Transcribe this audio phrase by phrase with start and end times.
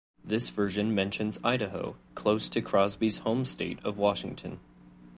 [0.23, 4.59] This version mentions Idaho, close to Crosby's home state of Washington.